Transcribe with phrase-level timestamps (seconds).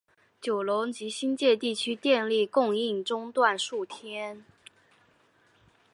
[0.41, 4.43] 九龙及新界地区电力供应中断数天。